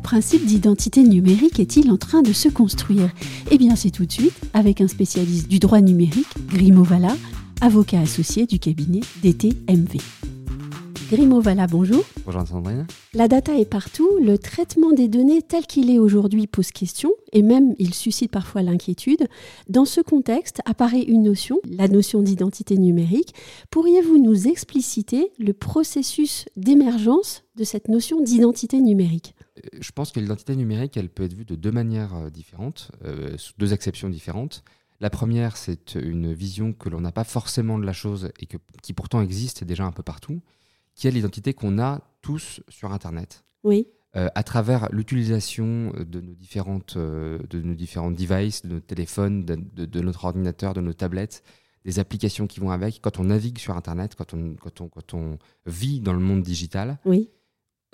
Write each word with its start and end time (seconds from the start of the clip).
Le 0.00 0.02
principe 0.02 0.46
d'identité 0.46 1.02
numérique 1.02 1.60
est-il 1.60 1.90
en 1.90 1.98
train 1.98 2.22
de 2.22 2.32
se 2.32 2.48
construire? 2.48 3.10
Eh 3.50 3.58
bien, 3.58 3.76
c'est 3.76 3.90
tout 3.90 4.06
de 4.06 4.10
suite 4.10 4.32
avec 4.54 4.80
un 4.80 4.88
spécialiste 4.88 5.46
du 5.46 5.58
droit 5.58 5.82
numérique, 5.82 6.26
Grimo 6.48 6.82
Valla, 6.82 7.14
avocat 7.60 8.00
associé 8.00 8.46
du 8.46 8.58
cabinet 8.58 9.00
DTMV. 9.22 9.98
Grimo 11.10 11.42
Valla, 11.42 11.66
bonjour. 11.66 12.02
Bonjour 12.24 12.46
Sandrine. 12.46 12.86
La 13.12 13.28
data 13.28 13.58
est 13.58 13.68
partout, 13.68 14.08
le 14.22 14.38
traitement 14.38 14.92
des 14.92 15.06
données 15.06 15.42
tel 15.42 15.66
qu'il 15.66 15.90
est 15.90 15.98
aujourd'hui 15.98 16.46
pose 16.46 16.70
question 16.70 17.12
et 17.34 17.42
même 17.42 17.74
il 17.78 17.92
suscite 17.92 18.30
parfois 18.30 18.62
l'inquiétude. 18.62 19.28
Dans 19.68 19.84
ce 19.84 20.00
contexte 20.00 20.60
apparaît 20.64 21.02
une 21.02 21.24
notion, 21.24 21.58
la 21.68 21.88
notion 21.88 22.22
d'identité 22.22 22.78
numérique. 22.78 23.34
Pourriez-vous 23.70 24.16
nous 24.16 24.48
expliciter 24.48 25.30
le 25.38 25.52
processus 25.52 26.46
d'émergence 26.56 27.42
de 27.56 27.64
cette 27.64 27.88
notion 27.88 28.22
d'identité 28.22 28.80
numérique? 28.80 29.34
Je 29.80 29.92
pense 29.92 30.12
que 30.12 30.20
l'identité 30.20 30.56
numérique, 30.56 30.96
elle 30.96 31.08
peut 31.08 31.24
être 31.24 31.34
vue 31.34 31.44
de 31.44 31.54
deux 31.54 31.72
manières 31.72 32.14
euh, 32.14 32.30
différentes, 32.30 32.90
euh, 33.04 33.36
sous 33.36 33.52
deux 33.58 33.72
acceptions 33.72 34.08
différentes. 34.08 34.62
La 35.00 35.10
première, 35.10 35.56
c'est 35.56 35.94
une 35.94 36.32
vision 36.32 36.72
que 36.72 36.88
l'on 36.88 37.00
n'a 37.00 37.12
pas 37.12 37.24
forcément 37.24 37.78
de 37.78 37.86
la 37.86 37.92
chose 37.92 38.30
et 38.38 38.46
que, 38.46 38.58
qui 38.82 38.92
pourtant 38.92 39.22
existe 39.22 39.64
déjà 39.64 39.84
un 39.84 39.92
peu 39.92 40.02
partout 40.02 40.40
qui 40.94 41.08
est 41.08 41.10
l'identité 41.10 41.54
qu'on 41.54 41.78
a 41.78 42.02
tous 42.20 42.60
sur 42.68 42.92
Internet. 42.92 43.44
Oui. 43.64 43.86
Euh, 44.16 44.28
à 44.34 44.42
travers 44.42 44.88
l'utilisation 44.92 45.94
de 45.96 46.20
nos 46.20 46.34
différentes, 46.34 46.96
euh, 46.96 47.38
de 47.48 47.62
nos 47.62 47.74
différents 47.74 48.10
devices, 48.10 48.66
de 48.66 48.74
nos 48.74 48.80
téléphones, 48.80 49.44
de, 49.44 50.00
notre 50.00 50.24
ordinateur, 50.26 50.74
de 50.74 50.82
nos 50.82 50.92
tablettes, 50.92 51.42
des 51.84 52.00
applications 52.00 52.46
qui 52.46 52.60
vont 52.60 52.70
avec. 52.70 53.00
Quand 53.00 53.18
on 53.18 53.24
navigue 53.24 53.58
sur 53.58 53.76
Internet, 53.76 54.14
quand 54.14 54.34
on, 54.34 54.56
quand 54.56 54.80
on, 54.82 54.88
quand 54.88 55.14
on 55.14 55.38
vit 55.64 56.00
dans 56.00 56.12
le 56.12 56.18
monde 56.18 56.42
digital, 56.42 56.98
oui. 57.06 57.30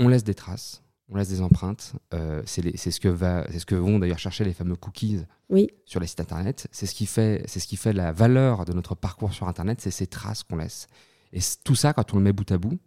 on 0.01 0.08
laisse 0.08 0.25
des 0.25 0.34
traces, 0.34 0.83
on 1.08 1.16
laisse 1.16 1.28
des 1.28 1.40
empreintes. 1.40 1.92
Euh, 2.14 2.42
c'est 2.46 2.76
ce 2.76 3.00
que 3.00 3.08
va, 3.08 3.46
c'est 3.50 3.58
ce 3.58 3.66
que 3.66 3.74
vont 3.74 3.98
d'ailleurs 3.98 4.18
chercher 4.18 4.44
les 4.44 4.52
fameux 4.52 4.76
cookies 4.76 5.20
oui. 5.50 5.68
sur 5.84 6.00
les 6.00 6.06
sites 6.06 6.20
Internet. 6.20 6.66
C'est 6.72 6.86
ce 6.86 6.94
qui 6.94 7.06
fait, 7.06 7.44
c'est 7.46 7.60
ce 7.60 7.66
qui 7.66 7.76
fait 7.76 7.92
la 7.92 8.12
valeur 8.12 8.64
de 8.64 8.72
notre 8.72 8.94
parcours 8.94 9.32
sur 9.32 9.48
Internet, 9.48 9.80
c'est 9.80 9.90
ces 9.90 10.06
traces 10.06 10.42
qu'on 10.42 10.56
laisse. 10.56 10.88
Et 11.32 11.40
tout 11.64 11.74
ça, 11.74 11.92
quand 11.92 12.12
on 12.14 12.16
le 12.16 12.22
met 12.22 12.32
bout 12.32 12.50
à 12.50 12.58
bout, 12.58 12.78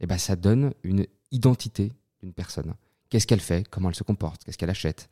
eh 0.00 0.06
ben, 0.06 0.18
ça 0.18 0.36
donne 0.36 0.74
une 0.82 1.06
identité 1.30 1.92
d'une 2.20 2.32
personne. 2.32 2.74
Qu'est-ce 3.08 3.26
qu'elle 3.26 3.40
fait, 3.40 3.68
comment 3.68 3.88
elle 3.88 3.94
se 3.94 4.02
comporte, 4.02 4.44
qu'est-ce 4.44 4.58
qu'elle 4.58 4.70
achète, 4.70 5.08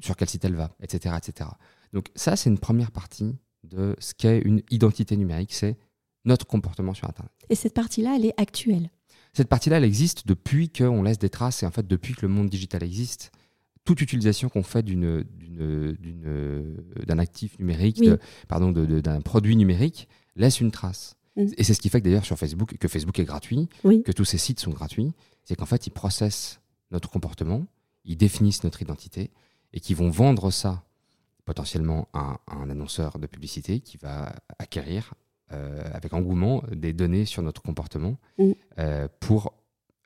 sur 0.00 0.16
quel 0.16 0.28
site 0.28 0.44
elle 0.44 0.54
va, 0.54 0.74
etc. 0.80 1.14
etc. 1.16 1.50
Donc 1.92 2.08
ça, 2.14 2.36
c'est 2.36 2.50
une 2.50 2.58
première 2.58 2.90
partie 2.90 3.36
de 3.62 3.94
ce 3.98 4.14
qu'est 4.14 4.40
une 4.40 4.62
identité 4.70 5.16
numérique, 5.16 5.52
c'est 5.52 5.76
notre 6.24 6.46
comportement 6.46 6.94
sur 6.94 7.08
Internet. 7.08 7.32
Et 7.50 7.54
cette 7.54 7.74
partie-là, 7.74 8.14
elle 8.16 8.26
est 8.26 8.40
actuelle 8.40 8.90
Cette 9.34 9.48
partie-là, 9.48 9.78
elle 9.78 9.84
existe 9.84 10.26
depuis 10.26 10.70
qu'on 10.70 11.02
laisse 11.02 11.18
des 11.18 11.28
traces 11.28 11.62
et 11.62 11.66
en 11.66 11.70
fait 11.70 11.86
depuis 11.86 12.14
que 12.14 12.22
le 12.22 12.28
monde 12.28 12.48
digital 12.48 12.82
existe. 12.82 13.32
Toute 13.84 14.00
utilisation 14.00 14.48
qu'on 14.48 14.62
fait 14.62 14.82
d'une, 14.82 15.24
d'un 17.06 17.18
actif 17.18 17.58
numérique, 17.58 18.02
pardon, 18.48 18.72
d'un 18.72 19.20
produit 19.20 19.56
numérique, 19.56 20.08
laisse 20.36 20.60
une 20.60 20.70
trace. 20.70 21.16
Mm. 21.36 21.46
Et 21.58 21.64
c'est 21.64 21.74
ce 21.74 21.80
qui 21.80 21.88
fait 21.88 22.00
que 22.00 22.04
d'ailleurs 22.04 22.24
sur 22.24 22.38
Facebook, 22.38 22.76
que 22.78 22.88
Facebook 22.88 23.18
est 23.18 23.24
gratuit, 23.24 23.68
que 23.82 24.12
tous 24.12 24.24
ces 24.24 24.38
sites 24.38 24.60
sont 24.60 24.70
gratuits, 24.70 25.12
c'est 25.44 25.56
qu'en 25.56 25.66
fait 25.66 25.86
ils 25.86 25.90
processent 25.90 26.60
notre 26.90 27.10
comportement, 27.10 27.66
ils 28.04 28.16
définissent 28.16 28.64
notre 28.64 28.80
identité 28.82 29.30
et 29.72 29.80
qui 29.80 29.94
vont 29.94 30.08
vendre 30.08 30.50
ça 30.50 30.84
potentiellement 31.44 32.08
à, 32.12 32.38
un 32.46 32.70
annonceur 32.70 33.18
de 33.18 33.26
publicité 33.26 33.80
qui 33.80 33.96
va 33.96 34.34
acquérir 34.58 35.12
euh, 35.12 35.23
avec 35.92 36.12
engouement 36.12 36.62
des 36.72 36.92
données 36.92 37.24
sur 37.24 37.42
notre 37.42 37.62
comportement 37.62 38.16
euh, 38.78 39.08
pour 39.20 39.54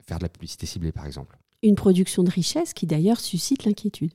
faire 0.06 0.18
de 0.18 0.24
la 0.24 0.28
publicité 0.28 0.66
ciblée 0.66 0.92
par 0.92 1.06
exemple. 1.06 1.38
Une 1.62 1.74
production 1.74 2.22
de 2.22 2.30
richesse 2.30 2.72
qui 2.72 2.86
d'ailleurs 2.86 3.20
suscite 3.20 3.64
l'inquiétude. 3.64 4.12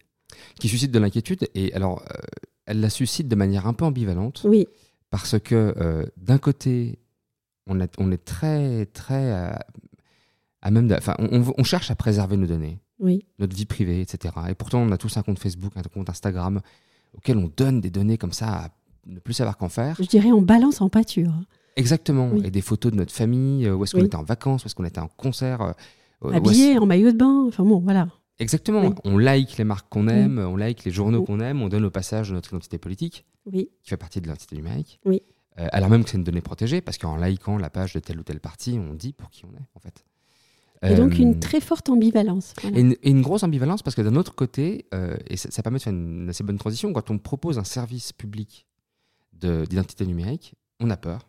Qui 0.59 0.67
suscite 0.67 0.91
de 0.91 0.99
l'inquiétude 0.99 1.47
et 1.53 1.73
alors 1.73 2.01
euh, 2.01 2.19
elle 2.65 2.79
la 2.79 2.89
suscite 2.89 3.27
de 3.27 3.35
manière 3.35 3.67
un 3.67 3.73
peu 3.73 3.85
ambivalente. 3.85 4.41
Oui. 4.45 4.67
Parce 5.09 5.37
que 5.37 6.09
d'un 6.17 6.39
côté, 6.39 6.97
on, 7.67 7.79
est 7.79 8.25
très, 8.25 8.87
très 8.87 9.31
à, 10.61 10.71
même. 10.71 10.91
Enfin, 10.97 11.15
on, 11.19 11.63
cherche 11.63 11.91
à 11.91 11.95
préserver 11.95 12.35
nos 12.35 12.47
données, 12.47 12.79
oui. 12.99 13.23
notre 13.37 13.55
vie 13.55 13.65
privée, 13.65 14.01
etc. 14.01 14.33
Et 14.49 14.55
pourtant, 14.55 14.79
on 14.79 14.91
a 14.91 14.97
tous 14.97 15.15
un 15.17 15.21
compte 15.21 15.37
Facebook, 15.37 15.73
un 15.75 15.83
compte 15.83 16.09
Instagram, 16.09 16.61
auquel 17.13 17.37
on 17.37 17.51
donne 17.55 17.79
des 17.79 17.91
données 17.91 18.17
comme 18.17 18.33
ça 18.33 18.47
à 18.47 18.69
ne 19.05 19.19
plus 19.19 19.33
savoir 19.33 19.57
qu'en 19.57 19.69
faire. 19.69 19.95
Je 19.99 20.07
dirais, 20.07 20.31
on 20.31 20.41
balance 20.41 20.81
en 20.81 20.89
pâture. 20.89 21.33
Exactement. 21.75 22.31
Et 22.43 22.51
des 22.51 22.61
photos 22.61 22.91
de 22.91 22.97
notre 22.97 23.13
famille, 23.13 23.65
euh, 23.65 23.75
où 23.75 23.83
est-ce 23.83 23.95
qu'on 23.95 24.05
était 24.05 24.15
en 24.15 24.23
vacances, 24.23 24.63
où 24.63 24.67
est-ce 24.67 24.75
qu'on 24.75 24.85
était 24.85 24.99
en 24.99 25.07
concert. 25.07 25.61
Euh, 25.61 26.31
Habillé, 26.31 26.77
en 26.77 26.85
maillot 26.85 27.11
de 27.11 27.17
bain. 27.17 27.45
Enfin 27.47 27.63
bon, 27.63 27.79
voilà. 27.79 28.07
Exactement. 28.39 28.93
On 29.03 29.17
like 29.17 29.57
les 29.57 29.63
marques 29.63 29.87
qu'on 29.89 30.07
aime, 30.07 30.39
on 30.39 30.55
like 30.55 30.83
les 30.83 30.91
journaux 30.91 31.23
qu'on 31.23 31.39
aime, 31.39 31.61
on 31.61 31.69
donne 31.69 31.85
au 31.85 31.91
passage 31.91 32.31
notre 32.31 32.49
identité 32.49 32.77
politique, 32.77 33.25
oui. 33.45 33.69
qui 33.83 33.89
fait 33.89 33.97
partie 33.97 34.19
de 34.19 34.25
l'identité 34.25 34.55
numérique. 34.55 34.99
Oui. 35.05 35.21
Euh, 35.59 35.67
alors 35.71 35.89
même 35.89 36.03
que 36.03 36.09
c'est 36.09 36.17
une 36.17 36.23
donnée 36.23 36.41
protégée, 36.41 36.81
parce 36.81 36.97
qu'en 36.97 37.15
likant 37.15 37.57
la 37.57 37.69
page 37.69 37.93
de 37.93 37.99
telle 37.99 38.19
ou 38.19 38.23
telle 38.23 38.39
partie, 38.39 38.79
on 38.79 38.93
dit 38.93 39.13
pour 39.13 39.29
qui 39.29 39.45
on 39.45 39.49
est, 39.49 39.67
en 39.75 39.79
fait. 39.79 40.03
Et 40.85 40.95
donc 40.95 41.17
une 41.17 41.35
euh, 41.35 41.39
très 41.39 41.61
forte 41.61 41.87
ambivalence. 41.89 42.53
Et, 42.75 43.09
une, 43.09 43.21
grosse 43.21 43.43
ambivalence 43.43 43.81
parce 43.81 43.95
que 43.95 44.01
d'un 44.01 44.17
autre 44.17 44.35
côté, 44.35 44.85
euh, 44.93 45.15
et 45.27 45.37
ça, 45.37 45.63
permet 45.63 45.77
de 45.77 45.83
faire 45.83 45.93
une 45.93 46.27
assez 46.27 46.43
bonne 46.43 46.57
transition, 46.57 46.91
quand 46.91 47.09
on 47.09 47.17
propose 47.17 47.57
un 47.57 47.63
service 47.63 48.11
public 48.11 48.67
d'identité 49.33 50.05
numérique, 50.05 50.55
on 50.79 50.89
a 50.89 50.97
peur. 50.97 51.27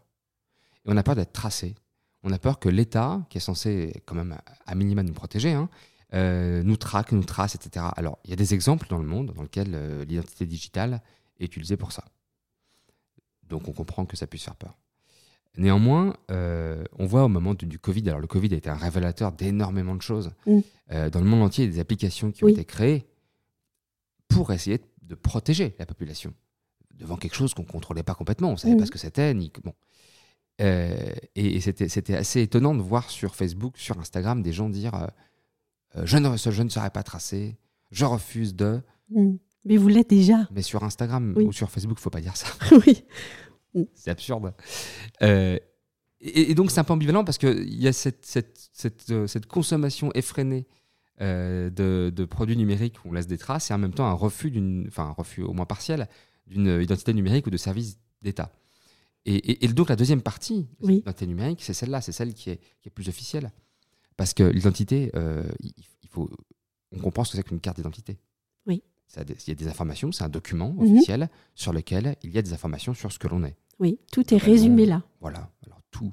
Et 0.85 0.91
on 0.93 0.97
a 0.97 1.03
peur 1.03 1.15
d'être 1.15 1.33
tracé. 1.33 1.75
On 2.23 2.33
a 2.33 2.39
peur 2.39 2.59
que 2.59 2.69
l'État, 2.69 3.27
qui 3.29 3.39
est 3.39 3.41
censé 3.41 4.03
quand 4.07 4.15
même 4.15 4.39
à 4.67 4.75
minima 4.75 5.03
nous 5.03 5.13
protéger, 5.13 5.53
hein, 5.53 5.69
nous 6.13 6.77
traque, 6.77 7.13
nous 7.13 7.25
trace, 7.25 7.55
etc. 7.55 7.87
Alors 7.97 8.19
il 8.25 8.31
y 8.31 8.33
a 8.33 8.37
des 8.37 8.55
exemples 8.55 8.87
dans 8.89 8.99
le 8.99 9.07
monde 9.07 9.33
dans 9.35 9.43
lesquels 9.43 10.03
l'identité 10.09 10.47
digitale 10.47 11.03
est 11.39 11.45
utilisée 11.45 11.77
pour 11.77 11.93
ça. 11.93 12.05
Donc 13.49 13.69
on 13.69 13.73
comprend 13.73 14.07
que 14.07 14.17
ça 14.17 14.27
puisse 14.27 14.45
faire 14.45 14.57
peur. 14.57 14.77
Néanmoins, 15.57 16.17
euh, 16.31 16.85
on 16.99 17.07
voit 17.07 17.25
au 17.25 17.29
moment 17.29 17.55
du, 17.55 17.79
Covid, 17.79 18.09
alors 18.09 18.21
le 18.21 18.27
Covid 18.27 18.53
a 18.55 18.57
été 18.57 18.69
un 18.69 18.77
révélateur 18.77 19.33
d'énormément 19.33 19.95
de 19.95 20.03
choses. 20.03 20.33
Mm. 20.47 20.59
Euh, 20.91 21.11
dans 21.11 21.21
le 21.21 21.27
monde 21.27 21.43
entier, 21.43 21.65
il 21.65 21.69
y 21.69 21.71
a 21.71 21.75
des 21.75 21.81
applications 21.81 22.33
qui 22.33 22.45
ont 22.45 22.49
été 22.49 22.65
créées 22.65 23.07
pour 24.29 24.53
essayer 24.53 24.81
de 25.03 25.15
protéger 25.15 25.77
la 25.79 25.87
population 25.87 26.35
devant 26.99 27.17
quelque 27.17 27.35
chose 27.35 27.55
qu'on 27.55 27.63
ne 27.63 27.69
contrôlait 27.69 28.03
pas 28.03 28.15
complètement. 28.15 28.49
On 28.49 28.53
ne 28.53 28.57
savait 28.57 28.77
pas 28.77 28.83
mm. 28.83 28.87
ce 28.87 28.91
que 28.91 28.99
c'était. 28.99 29.35
Ni... 29.35 29.53
Bon. 29.63 29.75
Euh, 30.61 31.13
et, 31.35 31.61
c'était 31.61 32.15
assez 32.15 32.43
étonnant 32.43 32.75
de 32.75 32.83
voir 32.83 33.11
sur 33.11 33.35
Facebook, 33.35 33.77
sur 33.77 33.99
Instagram, 33.99 34.43
des 34.43 34.53
gens 34.53 34.69
dire 34.69 35.09
je, 35.97 36.17
ne, 36.17 36.37
je 36.37 36.63
ne 36.63 36.69
serai 36.69 36.91
pas 36.91 37.03
tracé, 37.03 37.57
je 37.91 38.05
refuse 38.05 38.55
de. 38.55 38.81
Mm. 39.11 39.35
Mais 39.65 39.77
vous 39.77 39.89
l'êtes 39.89 40.11
déjà. 40.11 40.47
Mais 40.53 40.63
sur 40.63 40.83
Instagram 40.85 41.35
ou 41.37 41.53
sur 41.53 41.71
Facebook, 41.71 41.99
il 41.99 42.03
faut 42.03 42.11
pas 42.11 42.21
dire 42.21 42.37
ça. 42.37 42.49
oui. 42.87 43.05
C'est 43.95 44.11
absurde. 44.11 44.55
Euh, 45.23 45.59
et, 46.21 46.55
donc, 46.55 46.71
c'est 46.71 46.81
un 46.81 46.85
peu 46.85 46.93
ambivalent 46.93 47.25
parce 47.25 47.39
qu'il 47.39 47.75
y 47.75 47.89
a 47.89 47.93
cette, 47.93 48.25
cette, 48.25 48.71
cette, 48.73 49.11
euh, 49.11 49.27
cette 49.27 49.47
consommation 49.47 50.11
effrénée 50.15 50.67
euh, 51.21 51.71
de, 51.71 52.13
de, 52.15 52.25
produits 52.25 52.57
numériques 52.57 53.05
où 53.05 53.09
on 53.09 53.13
laisse 53.13 53.27
des 53.27 53.39
traces 53.39 53.71
et 53.71 53.75
en 53.75 53.79
même 53.79 53.93
temps 53.93 54.07
un 54.07 54.15
refus, 54.15 54.51
d'une, 54.51 54.87
enfin 54.89 55.05
un 55.05 55.13
refus 55.13 55.43
au 55.43 55.53
moins 55.53 55.67
partiel, 55.67 56.09
d'une 56.47 56.81
identité 56.83 57.15
numérique 57.15 57.47
ou 57.47 57.51
de 57.51 57.57
service 57.57 57.99
d'État. 58.23 58.53
Et, 59.27 59.65
et, 59.65 59.69
donc, 59.69 59.89
la 59.89 59.97
deuxième 59.97 60.21
partie 60.21 60.67
de 60.83 60.89
l'identité 60.89 61.27
numérique, 61.27 61.63
c'est 61.63 61.73
celle-là, 61.73 62.03
c'est 62.03 62.13
celle 62.13 62.35
qui 62.35 62.51
est, 62.51 62.61
qui 62.83 62.89
est, 62.89 62.91
plus 62.91 63.09
officielle. 63.09 63.53
Parce 64.19 64.35
que 64.35 64.43
l'identité, 64.43 65.11
il 65.63 66.09
faut, 66.11 66.29
on 66.95 67.01
comprend 67.01 67.25
ce 67.25 67.33
que 67.33 67.37
c'est 67.37 67.43
qu'une 67.43 67.61
carte 67.61 67.77
d'identité. 67.77 68.19
Oui. 68.67 68.83
Il 69.17 69.49
y 69.49 69.51
a 69.51 69.55
des 69.55 69.69
informations, 69.69 70.13
c'est 70.13 70.25
un 70.25 70.29
document 70.29 70.73
mhm. 70.73 70.93
officiel 70.93 71.29
sur 71.55 71.73
lequel 71.73 72.17
il 72.23 72.31
y 72.31 72.39
a 72.39 72.43
des 72.43 72.53
informations 72.53 72.95
sur 72.95 73.13
ce 73.13 73.19
que 73.19 73.29
l'on 73.29 73.45
est. 73.45 73.57
Oui, 73.79 73.99
tout 74.13 74.33
est 74.33 74.39
résumé 74.39 74.87
là. 74.87 75.03
Voilà, 75.21 75.51
alors 75.67 75.81
tout. 75.91 76.13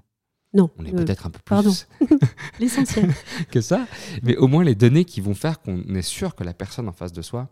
Non. 0.54 0.70
On 0.78 0.86
est 0.86 0.92
peut-être 0.92 1.28
un 1.28 1.30
peu 1.30 1.40
plus. 1.40 1.50
Pardon. 1.50 1.72
L'essentiel. 2.60 3.14
que 3.52 3.62
ça. 3.62 3.88
Mais 4.24 4.36
au 4.36 4.48
moins 4.48 4.64
les 4.64 4.76
données 4.76 5.06
qui 5.06 5.22
vont 5.22 5.34
faire 5.34 5.62
qu'on 5.62 5.82
est 5.96 6.02
sûr 6.02 6.36
que 6.36 6.44
la 6.44 6.54
personne 6.54 6.90
en 6.90 6.92
face 6.92 7.14
de 7.14 7.22
soi 7.22 7.50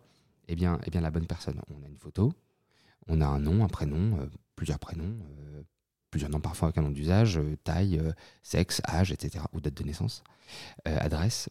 est 0.48 0.56
bien, 0.56 0.80
est 0.86 0.90
bien 0.90 1.02
la 1.02 1.12
bonne 1.12 1.28
personne. 1.28 1.62
On 1.70 1.84
a 1.84 1.88
une 1.88 1.98
photo, 1.98 2.34
on 3.10 3.22
a 3.22 3.26
un 3.26 3.40
nom, 3.40 3.64
un 3.64 3.68
prénom, 3.68 4.20
euh, 4.20 4.28
plusieurs 4.56 4.80
prénoms, 4.80 5.16
euh, 5.22 5.64
plusieurs 6.12 6.32
noms 6.32 6.40
parfois 6.40 6.70
avec 6.70 6.78
un 6.78 6.84
nom 6.84 6.92
d'usage, 6.92 7.38
euh, 7.38 7.58
taille, 7.64 8.02
sexe, 8.44 8.82
âge, 8.88 9.12
etc. 9.12 9.44
ou 9.54 9.60
date 9.60 9.76
de 9.76 9.84
naissance, 9.84 10.24
adresse. 10.86 11.50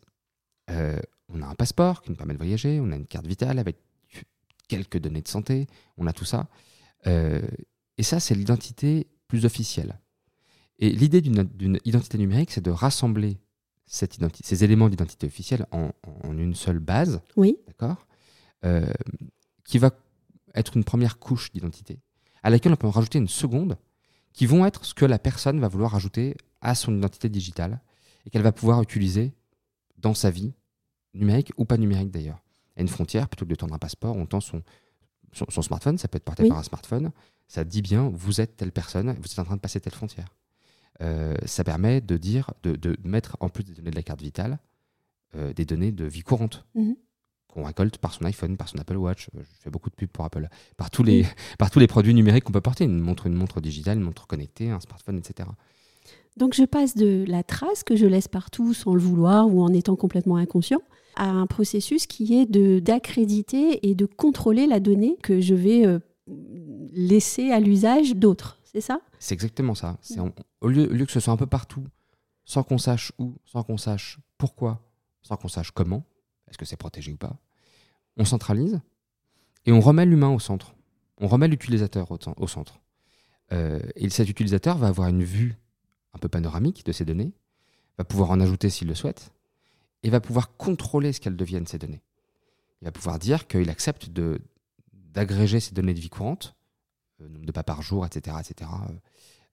on 0.69 1.43
a 1.43 1.47
un 1.47 1.55
passeport 1.55 2.03
qui 2.03 2.11
nous 2.11 2.17
permet 2.17 2.33
de 2.33 2.39
voyager, 2.39 2.81
on 2.81 2.91
a 2.91 2.97
une 2.97 3.07
carte 3.07 3.27
vitale 3.27 3.59
avec 3.59 3.77
quelques 4.69 4.99
données 4.99 5.23
de 5.23 5.29
santé, 5.29 5.67
on 5.97 6.07
a 6.07 6.13
tout 6.13 6.25
ça. 6.25 6.49
Et 7.05 8.03
ça, 8.03 8.21
c'est 8.21 8.35
l'identité 8.35 9.07
plus 9.29 9.45
officielle. 9.45 9.99
Et 10.79 10.91
l'idée 10.91 11.21
d'une 11.21 11.79
identité 11.85 12.19
numérique, 12.19 12.51
c'est 12.51 12.65
de 12.65 12.71
rassembler 12.71 13.39
cette 13.89 14.17
identité, 14.17 14.45
ces 14.45 14.65
éléments 14.65 14.89
d'identité 14.89 15.27
officielle 15.27 15.67
en, 15.73 15.91
une 16.25 16.55
seule 16.55 16.79
base, 16.79 17.21
oui. 17.37 17.57
d'accord, 17.67 18.07
euh, 18.65 18.87
qui 19.65 19.79
va 19.79 19.91
être 20.55 20.77
une 20.77 20.85
première 20.85 21.19
couche 21.19 21.53
d'identité, 21.53 22.01
à 22.43 22.51
laquelle 22.51 22.73
on 22.73 22.77
peut 22.77 22.87
en 22.87 22.91
rajouter 22.91 23.19
une 23.19 23.29
seconde, 23.29 23.77
qui 24.33 24.47
vont 24.47 24.65
être 24.67 24.85
ce 24.85 24.95
que 24.95 25.05
la 25.05 25.19
personne 25.19 25.59
va 25.61 25.69
vouloir 25.69 25.95
ajouter 25.95 26.37
à 26.61 26.75
son 26.75 26.97
identité 26.97 27.29
digitale 27.29 27.81
et 28.27 28.31
qu'elle 28.31 28.43
va 28.43 28.53
pouvoir 28.53 28.81
utiliser 28.83 29.33
dans 29.97 30.15
sa 30.15 30.31
vie 30.31 30.53
numérique 31.15 31.53
ou 31.57 31.65
pas 31.65 31.77
numérique 31.77 32.11
d'ailleurs. 32.11 32.43
A 32.77 32.81
une 32.83 32.89
frontière, 32.89 33.29
plutôt 33.29 33.45
que 33.45 33.51
de 33.51 33.57
tendre 33.57 33.75
un 33.75 33.79
passeport, 33.79 34.17
on 34.17 34.27
tend 34.27 34.41
son, 34.41 34.63
son, 35.33 35.63
smartphone, 35.63 35.99
ça 35.99 36.07
peut 36.09 36.17
être 36.17 36.25
porté 36.25 36.45
Oui. 36.45 36.49
par 36.49 36.59
un 36.59 36.63
smartphone, 36.63 37.11
ça 37.49 37.65
dit 37.65 37.83
bien, 37.83 38.09
vous 38.09 38.41
êtes 38.41 38.57
telle 38.57 38.73
personne, 38.73 39.17
vous 39.21 39.27
êtes 39.27 39.39
en 39.39 39.45
train 39.45 39.57
de 39.57 39.61
passer 39.61 39.81
telle 39.81 39.95
frontière. 39.95 40.37
Euh, 41.01 41.35
ça 41.47 41.65
permet 41.65 42.01
de 42.01 42.17
dire, 42.17 42.53
de, 42.63 42.77
de 42.77 42.97
mettre 43.03 43.37
en 43.41 43.49
plus 43.49 43.65
des 43.65 43.73
données 43.73 43.91
de 43.91 43.97
la 43.97 44.03
carte 44.03 44.21
vitale, 44.21 44.59
euh, 45.35 45.53
des 45.53 45.65
données 45.65 45.93
de 45.93 46.05
vie 46.05 46.23
courante 46.23 46.65
Mhm. 46.75 46.97
Qu'on 47.49 47.65
récolte 47.65 47.99
par 47.99 48.13
son 48.13 48.25
iPhone, 48.25 48.57
par 48.57 48.69
son 48.69 48.79
Apple 48.79 48.97
Watch. 48.97 49.29
Euh, 49.37 49.41
Je 49.43 49.63
fais 49.63 49.71
beaucoup 49.71 49.91
de 49.91 49.95
pubs 49.95 50.09
pour 50.09 50.25
Apple. 50.25 50.49
Par 50.77 50.91
tous 50.91 51.03
les, 51.03 51.27
par 51.59 51.71
tous 51.71 51.79
les 51.79 51.87
produits 51.87 52.15
numériques 52.15 52.45
qu'on 52.45 52.53
peut 52.53 52.61
porter. 52.61 52.85
Une 52.85 53.01
montre, 53.01 53.27
une 53.27 53.35
montre 53.35 53.61
digitale, 53.61 53.99
une 53.99 54.05
montre 54.05 54.27
connectée, 54.27 54.71
un 54.71 54.81
smartphone, 54.81 55.19
etc. 55.19 55.49
Donc 56.37 56.55
je 56.55 56.65
passe 56.65 56.95
de 56.95 57.25
la 57.27 57.43
trace 57.43 57.83
que 57.83 57.97
je 57.97 58.07
laisse 58.07 58.29
partout 58.29 58.73
sans 58.75 58.95
le 58.95 59.01
vouloir 59.01 59.49
ou 59.53 59.61
en 59.63 59.73
étant 59.73 59.97
complètement 59.97 60.37
inconscient 60.37 60.81
à 61.17 61.29
un 61.29 61.47
processus 61.49 62.07
qui 62.07 62.39
est 62.39 62.47
de 62.47 62.79
d'accréditer 62.79 63.89
et 63.89 63.97
de 63.97 64.07
contrôler 64.07 64.67
la 64.69 64.79
donnée 64.79 65.17
que 65.21 65.41
je 65.41 65.55
vais 65.55 65.85
euh, 65.85 65.99
laisser 66.93 67.51
à 67.51 67.61
l'usage 67.61 68.15
d'autres. 68.15 68.59
C'est 68.65 68.81
ça? 68.81 69.01
C'est 69.19 69.35
exactement 69.35 69.75
ça. 69.75 69.97
C'est 70.01 70.21
on- 70.21 70.33
au, 70.61 70.69
lieu, 70.69 70.89
au 70.89 70.93
lieu 70.93 71.07
que 71.07 71.13
ce 71.13 71.21
soit 71.21 71.33
un 71.33 71.37
peu 71.37 71.47
partout, 71.47 71.85
sans 72.45 72.63
qu'on 72.63 72.79
sache 72.79 73.13
où, 73.19 73.35
sans 73.45 73.63
qu'on 73.65 73.79
sache 73.79 74.19
pourquoi, 74.37 74.81
sans 75.23 75.37
qu'on 75.37 75.49
sache 75.49 75.71
comment, 75.73 76.05
est-ce 76.49 76.59
que 76.59 76.65
c'est 76.65 76.77
protégé 76.77 77.13
ou 77.13 77.17
pas, 77.17 77.37
on 78.17 78.25
centralise 78.25 78.81
et 79.67 79.73
on 79.73 79.81
remet 79.81 80.07
l'humain 80.07 80.31
au 80.31 80.39
centre. 80.39 80.75
On 81.19 81.27
remet 81.27 81.49
l'utilisateur 81.49 82.09
au, 82.11 82.47
centre. 82.47 82.81
Euh, 83.53 83.81
et 83.97 84.09
cet 84.09 84.29
utilisateur 84.29 84.79
va 84.79 84.89
avoir 84.89 85.09
une 85.09 85.25
vue 85.25 85.57
un 86.15 86.19
peu 86.19 86.29
panoramique 86.29 86.85
de 86.87 86.93
ces 86.93 87.05
données, 87.05 87.33
va 87.99 88.05
pouvoir 88.05 88.31
en 88.31 88.41
ajouter 88.41 88.71
s'il 88.71 88.89
le 88.89 88.95
souhaite, 88.95 89.33
et 90.03 90.11
va 90.11 90.21
pouvoir 90.21 90.57
contrôler 90.57 91.13
ce 91.13 91.21
qu'elles 91.21 91.37
deviennent, 91.37 91.67
ces 91.67 91.79
données. 91.79 92.03
Il 92.81 92.85
va 92.85 92.93
pouvoir 92.93 93.19
dire 93.19 93.49
qu'il 93.49 93.69
accepte 93.69 94.09
d'agréger 94.93 95.59
ces 95.61 95.75
données 95.75 95.95
de 95.95 96.01
vie 96.01 96.11
courante, 96.11 96.55
euh, 97.21 97.29
nombre 97.29 97.47
de 97.47 97.53
pas 97.53 97.65
par 97.65 97.83
jour, 97.83 98.07
etc., 98.07 98.37
etc., 98.41 98.71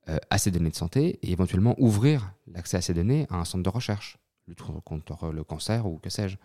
euh, 0.08 0.18
à 0.30 0.38
ces 0.38 0.52
données 0.52 0.70
de 0.70 0.76
santé, 0.76 1.20
et 1.24 1.32
éventuellement 1.32 1.76
ouvrir 1.80 2.32
l'accès 2.48 2.78
à 2.78 2.82
ces 2.82 2.94
données 2.94 3.26
à 3.32 3.38
un 3.38 3.46
centre 3.46 3.64
de 3.64 3.70
recherche, 3.70 4.20
lutte 4.48 4.62
contre 4.84 5.32
le 5.32 5.44
cancer 5.44 5.86
ou 5.86 5.98
que 6.00 6.10
sais-je. 6.10 6.38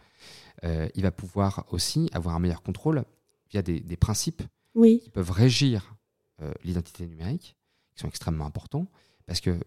Euh, 0.64 0.88
il 0.94 1.02
va 1.02 1.10
pouvoir 1.10 1.64
aussi 1.70 2.08
avoir 2.12 2.34
un 2.34 2.38
meilleur 2.40 2.62
contrôle 2.62 3.04
via 3.50 3.62
des, 3.62 3.80
des 3.80 3.96
principes 3.96 4.42
Oui. 4.74 5.00
qui 5.02 5.10
peuvent 5.10 5.30
régir 5.30 5.94
euh, 6.42 6.52
l'identité 6.64 7.06
numérique, 7.06 7.56
qui 7.94 8.00
sont 8.00 8.08
extrêmement 8.08 8.46
importants, 8.46 8.86
parce 9.26 9.40
que 9.40 9.58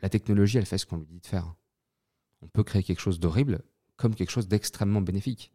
la 0.00 0.08
technologie, 0.08 0.58
elle 0.58 0.66
fait 0.66 0.78
ce 0.78 0.86
qu'on 0.86 0.98
lui 0.98 1.06
dit 1.06 1.20
de 1.20 1.26
faire. 1.26 1.54
On 2.42 2.48
peut 2.48 2.62
créer 2.62 2.82
quelque 2.82 3.00
chose 3.00 3.18
d'horrible 3.20 3.60
comme 3.96 4.14
quelque 4.14 4.30
chose 4.30 4.46
d'extrêmement 4.46 5.00
bénéfique. 5.00 5.50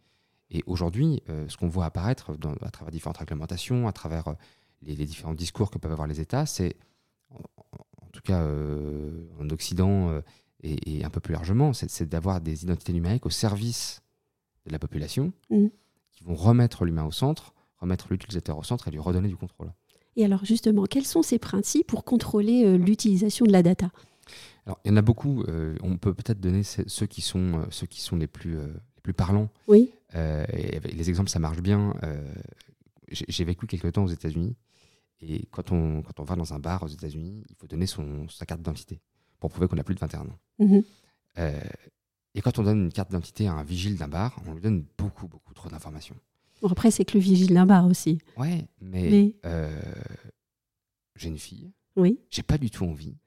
Et 0.49 0.63
aujourd'hui, 0.67 1.23
euh, 1.29 1.47
ce 1.47 1.55
qu'on 1.57 1.69
voit 1.69 1.85
apparaître 1.85 2.35
dans- 2.35 2.53
à 2.61 2.69
travers 2.71 2.91
différentes 2.91 3.17
réglementations, 3.17 3.87
à 3.87 3.93
travers 3.93 4.35
les, 4.81 4.95
les 4.95 5.05
différents 5.05 5.33
discours 5.33 5.71
que 5.71 5.77
peuvent 5.77 5.93
avoir 5.93 6.07
les 6.07 6.19
États, 6.19 6.45
c'est, 6.45 6.75
en, 7.29 7.37
en 8.01 8.07
tout 8.11 8.21
cas 8.21 8.45
en 9.39 9.49
Occident 9.49 10.21
et, 10.63 10.97
et 10.99 11.05
un 11.05 11.09
peu 11.09 11.19
plus 11.19 11.33
largement, 11.33 11.73
c'est, 11.73 12.07
d'avoir 12.07 12.41
des 12.41 12.63
identités 12.63 12.93
numériques 12.93 13.25
au 13.25 13.29
service 13.29 14.01
de 14.65 14.71
la 14.71 14.79
population, 14.79 15.33
Mhm. 15.49 15.69
qui 16.11 16.23
vont 16.23 16.35
remettre 16.35 16.85
l'humain 16.85 17.05
au 17.05 17.11
centre, 17.11 17.53
remettre 17.77 18.07
l'utilisateur 18.09 18.57
au 18.57 18.63
centre 18.63 18.87
et 18.87 18.91
lui 18.91 18.99
redonner 18.99 19.27
du 19.27 19.35
contrôle. 19.35 19.73
Et 20.15 20.23
alors 20.25 20.45
justement, 20.45 20.85
quels 20.85 21.05
sont 21.05 21.21
ces 21.23 21.39
principes 21.39 21.87
pour 21.87 22.03
contrôler 22.05 22.65
euh, 22.65 22.77
l'utilisation 22.77 23.45
de 23.45 23.51
la 23.51 23.63
data? 23.63 23.89
Alors, 24.65 24.79
il 24.85 24.89
y 24.89 24.93
en 24.93 24.97
a 24.97 25.01
beaucoup. 25.01 25.43
euh, 25.43 25.75
on 25.83 25.97
peut 25.97 26.13
peut-être 26.13 26.39
donner 26.39 26.63
ce- 26.63 26.87
ceux 26.87 27.07
qui 27.07 27.21
sont, 27.21 27.59
euh, 27.59 27.65
ceux 27.71 27.87
qui 27.87 27.99
sont 27.99 28.15
les, 28.15 28.27
plus, 28.27 28.57
euh, 28.57 28.67
les 28.67 29.01
plus 29.01 29.13
parlants. 29.13 29.49
Oui. 29.67 29.91
Et 30.15 30.79
les 30.79 31.09
exemples, 31.09 31.29
ça 31.31 31.39
marche 31.39 31.59
bien. 31.61 31.93
J'ai 33.11 33.25
j'ai 33.27 33.43
vécu 33.43 33.65
quelques 33.67 33.91
temps 33.91 34.03
aux 34.03 34.07
États-Unis. 34.09 34.55
Et 35.21 35.45
quand 35.51 35.71
on, 35.71 36.01
quand 36.03 36.19
on 36.19 36.23
va 36.23 36.35
dans 36.35 36.53
un 36.53 36.59
bar 36.59 36.83
aux 36.83 36.87
États-Unis, 36.87 37.43
il 37.49 37.55
faut 37.55 37.65
donner 37.67 37.87
son, 37.87 38.27
sa 38.29 38.45
carte 38.45 38.61
d'identité 38.61 38.99
pour 39.43 39.51
prouver 39.51 39.67
qu'on 39.67 39.77
a 39.77 39.83
plus 39.83 39.93
de 39.95 39.99
21 39.99 40.21
ans. 40.21 40.39
Mhm. 40.59 40.83
Euh, 41.39 41.59
et 42.33 42.41
quand 42.41 42.59
on 42.59 42.63
donne 42.63 42.85
une 42.85 42.93
carte 42.93 43.09
d'identité 43.09 43.45
à 43.49 43.53
un 43.53 43.63
vigile 43.63 43.97
d'un 43.97 44.07
bar, 44.07 44.39
on 44.47 44.53
lui 44.53 44.61
donne 44.61 44.85
beaucoup, 44.97 45.27
beaucoup 45.27 45.53
trop 45.53 45.67
d'informations. 45.67 46.15
Bon, 46.61 46.69
après, 46.69 46.91
c'est 46.91 47.03
que 47.03 47.17
le 47.17 47.19
vigile 47.23 47.53
d'un 47.53 47.65
bar 47.65 47.85
aussi. 47.85 48.19
Ouais, 48.37 48.65
mais 48.79 49.09
Mais- 49.09 49.35
euh, 49.45 49.69
j'ai 51.17 51.27
une 51.27 51.37
fille. 51.37 51.71
Oui. 51.97 52.19
j'ai 52.29 52.41
pas 52.41 52.57
du 52.57 52.71
tout 52.71 52.85
envie 52.85 53.17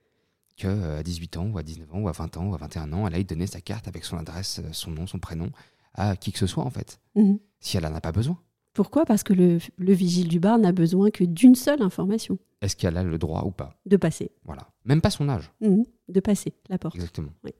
que 0.56 0.66
euh, 0.68 0.98
à 1.00 1.02
18 1.02 1.36
ans 1.36 1.48
ou 1.50 1.58
à 1.58 1.62
19 1.62 1.94
ans 1.94 2.00
ou 2.00 2.08
à 2.08 2.12
20 2.12 2.34
ans 2.38 2.46
ou 2.48 2.54
à 2.54 2.56
21 2.58 2.92
ans, 2.94 3.06
elle 3.06 3.14
aille 3.14 3.26
donner 3.26 3.46
sa 3.46 3.60
carte 3.60 3.86
avec 3.88 4.04
son 4.06 4.16
adresse, 4.16 4.62
son 4.72 4.90
nom, 4.90 5.06
son 5.06 5.18
prénom 5.18 5.50
à 5.92 6.16
qui 6.16 6.32
que 6.32 6.38
ce 6.38 6.46
soit 6.46 6.64
en 6.64 6.70
fait, 6.70 6.98
Mhm. 7.14 7.38
si 7.60 7.76
elle 7.76 7.84
en 7.84 7.94
a 7.94 8.00
pas 8.00 8.12
besoin. 8.12 8.38
Pourquoi? 8.72 9.04
Parce 9.04 9.22
que 9.22 9.34
le, 9.34 9.58
le 9.76 9.92
vigile 9.92 10.28
du 10.28 10.40
bar 10.40 10.58
n'a 10.58 10.72
besoin 10.72 11.10
que 11.10 11.24
d'une 11.24 11.54
seule 11.54 11.82
information, 11.82 12.38
Est-ce 12.62 12.74
qu'elle 12.74 12.96
a 12.96 13.02
le 13.02 13.18
droit 13.18 13.42
ou 13.44 13.50
pas? 13.50 13.78
De 13.84 13.96
passer. 13.98 14.30
Voilà. 14.44 14.66
Même 14.86 15.00
pas 15.00 15.10
son 15.10 15.28
âge, 15.28 15.50
Mhm. 15.60 15.84
De 16.08 16.20
passer 16.20 16.54
la 16.70 16.78
porte. 16.78 16.94
exactement. 16.94 17.32
Oui. 17.44 17.50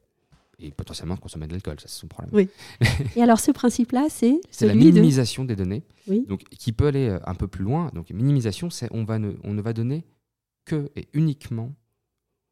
Et 0.59 0.71
potentiellement 0.71 1.17
de 1.17 1.21
consommer 1.21 1.47
de 1.47 1.53
l'alcool, 1.53 1.79
ça 1.81 1.87
c'est 1.89 1.99
son 2.01 2.07
problème. 2.09 2.31
Oui. 2.35 2.49
Et 3.17 3.23
alors 3.23 3.39
ce 3.41 3.51
principe-là, 3.51 4.07
c'est 4.09 4.41
C'est 4.51 4.67
la 4.67 4.73
de... 4.73 4.79
minimisation 4.79 5.45
des 5.45 5.55
données, 5.57 5.85
Oui. 6.09 6.25
donc 6.27 6.45
qui 6.45 6.73
peut 6.73 6.87
aller 6.87 7.09
euh, 7.11 7.19
un 7.27 7.35
peu 7.35 7.47
plus 7.49 7.63
loin. 7.65 7.91
Donc 7.93 8.09
minimisation, 8.11 8.71
c'est 8.71 8.89
on 8.93 9.05
va 9.05 9.19
ne, 9.19 9.33
on 9.45 9.53
ne 9.53 9.61
va 9.61 9.73
donner 9.75 10.07
que 10.65 10.91
et 10.97 11.09
uniquement 11.13 11.75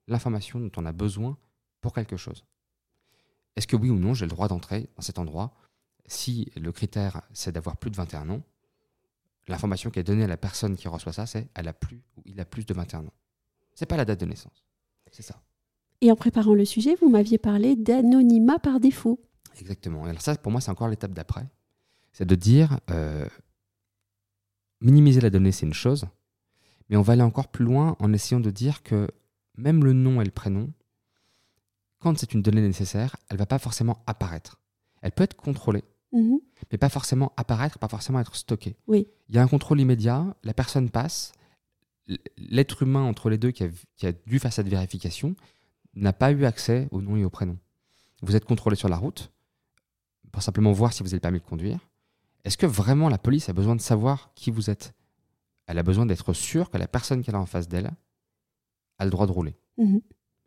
l'information 0.07 0.61
dont 0.61 0.71
on 0.77 0.85
a 0.85 0.93
besoin 0.93 1.39
pour 1.81 1.95
quelque 1.95 2.17
chose. 2.19 2.45
Est-ce 3.57 3.67
que 3.67 3.77
oui 3.77 3.89
ou 3.89 3.99
non 3.99 4.13
j'ai 4.13 4.27
le 4.27 4.31
droit 4.31 4.49
d'entrer 4.49 4.89
dans 4.97 5.03
cet 5.03 5.19
endroit? 5.19 5.55
Si 6.07 6.51
le 6.57 6.73
critère 6.73 7.23
c'est 7.33 7.53
d'avoir 7.53 7.77
plus 7.79 7.91
de 7.91 7.97
21 7.97 8.29
ans, 8.29 8.43
l'information 9.49 9.91
qui 9.91 9.99
est 10.01 10.05
donnée 10.05 10.25
à 10.25 10.29
la 10.29 10.37
personne 10.37 10.77
qui 10.77 10.89
reçoit 10.89 11.13
ça, 11.15 11.25
c'est 11.25 11.49
elle 11.55 11.69
a 11.69 11.73
plus 11.73 12.03
ou 12.19 12.23
il 12.27 12.39
a 12.41 12.45
plus 12.45 12.67
de 12.67 12.75
21 12.75 13.01
ans. 13.07 13.13
C'est 13.75 13.87
pas 13.87 13.97
la 13.97 14.05
date 14.05 14.21
de 14.21 14.27
naissance. 14.27 14.65
C'est 15.11 15.23
ça. 15.23 15.41
Et 16.01 16.11
en 16.11 16.17
préparant 16.17 16.55
le 16.55 16.65
sujet, 16.65 16.97
vous 17.01 17.09
m'aviez 17.09 17.39
parlé 17.39 17.77
d'anonymat 17.77 18.59
par 18.59 18.81
défaut. 18.81 19.21
Exactement. 19.61 20.05
Alors 20.05 20.21
ça, 20.21 20.35
pour 20.37 20.53
moi, 20.53 20.61
c'est 20.61 20.71
encore 20.71 20.89
l'étape 20.89 21.13
d'après. 21.13 21.47
C'est 22.13 22.27
de 22.27 22.35
dire, 22.35 22.81
euh, 22.91 23.27
minimiser 24.81 25.21
la 25.21 25.31
donnée, 25.31 25.53
c'est 25.53 25.67
une 25.67 25.75
chose, 25.75 26.07
mais 26.89 26.97
on 26.97 27.03
va 27.03 27.15
aller 27.15 27.23
encore 27.23 27.49
plus 27.49 27.65
loin 27.65 27.97
en 28.01 28.13
essayant 28.13 28.41
de 28.41 28.51
dire 28.51 28.83
que 28.83 29.09
même 29.57 29.85
le 29.85 29.93
nom 29.93 30.21
et 30.21 30.25
le 30.25 30.31
prénom, 30.31 30.73
quand 32.01 32.19
c'est 32.19 32.35
une 32.35 32.43
donnée 32.43 32.61
nécessaire, 32.61 33.17
elle 33.31 33.39
va 33.39 33.47
pas 33.47 33.59
forcément 33.59 34.03
apparaître. 34.07 34.61
Elle 35.01 35.13
peut 35.13 35.25
être 35.25 35.37
contrôlée, 35.37 35.85
Mhm. 36.13 36.39
mais 36.71 36.79
pas 36.79 36.89
forcément 36.89 37.33
apparaître, 37.37 37.79
pas 37.79 37.89
forcément 37.89 38.21
être 38.21 38.37
stockée. 38.37 38.77
Oui. 38.87 39.09
Il 39.29 39.35
y 39.35 39.39
a 39.39 39.43
un 39.43 39.49
contrôle 39.49 39.81
immédiat, 39.81 40.37
la 40.43 40.55
personne 40.55 40.91
passe, 40.91 41.33
l'être 42.37 42.83
humain 42.83 43.03
entre 43.03 43.31
les 43.31 43.39
deux 43.39 43.51
qui 43.51 43.65
a, 43.65 43.69
qui 43.97 44.07
a 44.07 44.13
dû 44.13 44.39
faire 44.39 44.53
cette 44.53 44.69
vérification 44.69 45.35
n'a 45.95 46.13
pas 46.13 46.33
eu 46.33 46.45
accès 46.45 46.89
au 46.91 47.01
nom 47.01 47.17
et 47.17 47.25
au 47.25 47.31
prénom. 47.31 47.59
Vous 48.23 48.37
êtes 48.37 48.45
contrôlé 48.45 48.77
sur 48.77 48.89
la 48.89 48.97
route 48.97 49.31
pour 50.33 50.43
simplement 50.43 50.73
voir 50.73 50.93
si 50.93 51.03
vous 51.03 51.09
avez 51.11 51.17
le 51.17 51.21
permis 51.21 51.39
de 51.41 51.45
conduire. 51.45 51.79
Est-ce 52.45 52.57
que 52.59 52.67
vraiment 52.67 53.09
la 53.09 53.19
police 53.19 53.49
a 53.49 53.53
besoin 53.53 53.77
de 53.77 53.81
savoir 53.81 54.33
qui 54.35 54.51
vous 54.51 54.69
êtes? 54.71 54.93
Elle 55.67 55.79
a 55.79 55.83
besoin 55.83 56.05
d'être 56.05 56.33
sûre 56.35 56.69
que 56.71 56.77
la 56.77 56.89
personne 56.89 57.23
qu'elle 57.23 57.37
a 57.37 57.41
en 57.41 57.47
face 57.47 57.69
d'elle 57.69 57.91
a 58.99 59.05
le 59.05 59.11
droit 59.11 59.27
de 59.27 59.33
rouler 59.33 59.57
Mhm. 59.79 60.01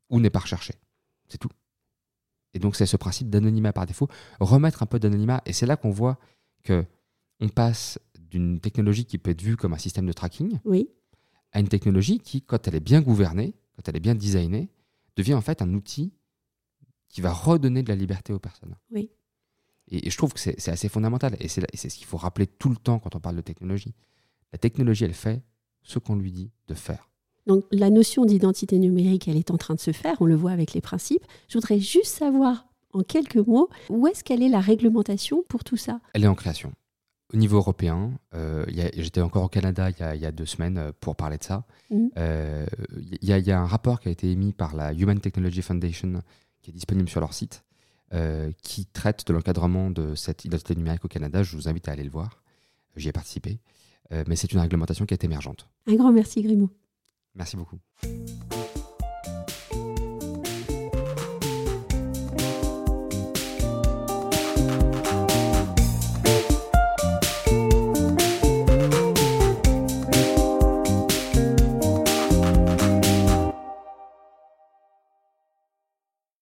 ou 0.10 0.20
n'est 0.20 0.30
pas 0.30 0.40
recherchée. 0.40 0.76
C'est 1.28 1.38
tout. 1.40 1.50
Et 2.54 2.60
donc 2.60 2.76
c'est 2.76 2.86
ce 2.86 2.98
principe 2.98 3.30
d'anonymat 3.30 3.74
par 3.74 3.86
défaut, 3.86 4.08
remettre 4.40 4.84
un 4.84 4.86
peu 4.86 5.00
d'anonymat. 5.00 5.42
Et 5.46 5.54
c'est 5.54 5.66
là 5.66 5.76
qu'on 5.76 5.90
voit 5.90 6.18
que 6.64 6.86
on 7.40 7.50
passe 7.50 8.00
d'une 8.20 8.60
technologie 8.60 9.06
qui 9.06 9.18
peut 9.18 9.32
être 9.32 9.42
vue 9.42 9.58
comme 9.58 9.74
un 9.74 9.78
système 9.78 10.06
de 10.06 10.14
tracking 10.14 10.60
Oui. 10.66 10.90
À 11.58 11.60
une 11.60 11.70
technologie 11.70 12.20
qui, 12.20 12.44
quand 12.44 12.68
elle 12.68 12.76
est 12.76 12.80
bien 12.80 13.02
gouvernée, 13.02 13.56
quand 13.76 13.90
elle 13.90 13.96
est 13.96 14.00
bien 14.00 14.14
designée, 14.14 14.70
devient 15.16 15.34
en 15.34 15.42
fait 15.42 15.64
un 15.64 15.74
outil 15.74 16.14
qui 17.10 17.20
va 17.20 17.34
redonner 17.34 17.82
de 17.82 17.90
la 17.90 17.96
liberté 17.96 18.32
aux 18.32 18.38
personnes. 18.38 18.76
Oui. 18.92 19.10
Et, 19.88 20.06
et 20.06 20.10
je 20.12 20.18
trouve 20.18 20.34
que 20.34 20.40
c'est 20.40 20.70
assez 20.70 20.88
fondamental. 20.88 21.36
Et 21.40 21.48
c'est 21.48 21.90
ce 21.90 21.98
qu'il 21.98 22.06
faut 22.06 22.18
rappeler 22.18 22.46
tout 22.46 22.70
le 22.70 22.76
temps 22.76 23.00
quand 23.00 23.16
on 23.16 23.20
parle 23.20 23.38
de 23.38 23.42
technologie. 23.42 23.96
La 24.54 24.60
technologie, 24.60 25.06
elle 25.06 25.16
fait 25.16 25.42
ce 25.82 25.98
qu'on 25.98 26.16
lui 26.16 26.32
dit 26.32 26.52
de 26.68 26.76
faire. 26.76 27.10
Donc 27.48 27.66
la 27.72 27.90
notion 27.90 28.26
d'identité 28.26 28.78
numérique, 28.78 29.28
elle 29.28 29.38
est 29.38 29.50
en 29.50 29.58
train 29.58 29.74
de 29.74 29.80
se 29.80 29.92
faire, 29.92 30.16
on 30.20 30.26
le 30.26 30.36
voit 30.36 30.52
avec 30.52 30.74
les 30.74 30.82
principes. 30.82 31.26
Je 31.50 31.58
voudrais 31.58 31.80
juste 31.80 32.14
savoir 32.14 32.68
en 32.94 33.02
quelques 33.02 33.38
mots 33.38 33.70
où 33.90 34.06
est-ce 34.06 34.24
qu'elle 34.24 34.44
est 34.44 34.50
la 34.50 34.60
réglementation 34.60 35.44
pour 35.50 35.64
tout 35.64 35.78
ça? 35.78 36.02
Elle 36.14 36.24
est 36.24 36.28
en 36.28 36.36
création. 36.36 36.72
Au 37.34 37.38
niveau 37.38 37.58
européen, 37.58 38.12
euh, 38.34 38.66
j'étais 38.96 39.20
encore 39.22 39.44
au 39.44 39.50
Canada 39.50 39.90
il 39.90 40.00
y, 40.00 40.04
a, 40.04 40.16
il 40.16 40.22
y 40.22 40.26
a 40.26 40.32
deux 40.32 40.46
semaines 40.46 40.78
euh, 40.78 40.92
pour 41.00 41.16
parler 41.18 41.38
de 41.38 41.44
ça. 41.44 41.66
Mhm. 41.92 42.10
Euh, 42.18 42.66
Il 43.22 43.28
y, 43.28 43.34
a- 43.34 43.38
il 43.38 43.46
y 43.46 43.52
a 43.52 43.60
un 43.60 43.66
rapport 43.66 44.00
qui 44.00 44.08
a 44.08 44.12
été 44.12 44.32
émis 44.32 44.54
par 44.54 44.76
la 44.76 44.94
Human 44.94 45.20
Technology 45.20 45.62
Foundation 45.62 46.22
qui 46.62 46.72
est 46.72 46.74
disponible 46.74 47.10
sur 47.10 47.20
leur 47.20 47.34
site, 47.34 47.64
euh, 48.14 48.52
qui 48.62 48.86
traite 48.86 49.28
de 49.28 49.34
l'encadrement 49.34 49.90
de 49.92 50.16
cette 50.16 50.46
identité 50.46 50.74
numérique 50.76 51.04
au 51.04 51.10
Canada. 51.10 51.44
Je 51.44 51.56
vous 51.58 51.68
invite 51.68 51.90
à 51.90 51.92
aller 51.92 52.04
le 52.06 52.10
voir. 52.10 52.42
J'y 52.96 53.10
ai 53.10 53.12
participé. 53.12 53.60
Mais 54.28 54.38
c'est 54.38 54.54
une 54.54 54.60
réglementation 54.60 55.06
qui 55.06 55.14
est 55.14 55.24
émergente. 55.26 55.68
Un 55.86 55.96
grand 55.96 56.14
merci 56.14 56.42
Grimaud. 56.42 56.70
Merci 57.36 57.58
beaucoup. 57.58 57.78